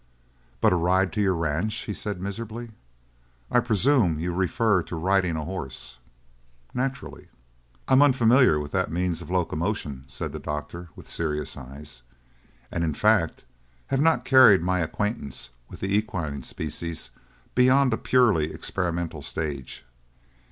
"But 0.61 0.73
a 0.73 0.75
ride 0.77 1.13
to 1.13 1.21
your 1.21 1.35
ranch," 1.35 1.75
he 1.81 1.93
said 1.93 2.19
miserably. 2.19 2.71
"I 3.51 3.59
presume 3.59 4.17
you 4.19 4.33
refer 4.33 4.81
to 4.81 4.95
riding 4.95 5.35
a 5.35 5.45
horse?" 5.45 5.99
"Naturally." 6.73 7.27
"I 7.87 7.93
am 7.93 8.01
unfamiliar 8.01 8.59
with 8.59 8.71
that 8.71 8.91
means 8.91 9.21
of 9.21 9.29
locomotion," 9.29 10.05
said 10.07 10.31
the 10.31 10.39
doctor 10.39 10.89
with 10.95 11.07
serious 11.07 11.55
eyes, 11.55 12.01
"and 12.71 12.83
in 12.83 12.95
fact 12.95 13.43
have 13.93 14.01
not 14.01 14.25
carried 14.25 14.63
my 14.63 14.79
acquaintance 14.79 15.51
with 15.69 15.81
the 15.81 15.95
equine 15.95 16.41
species 16.41 17.11
beyond 17.53 17.93
a 17.93 17.97
purely 17.99 18.51
experimental 18.51 19.21
stage. 19.21 19.85